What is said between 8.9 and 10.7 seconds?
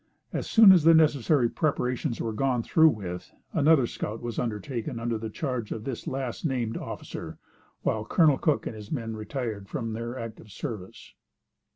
men retired from their active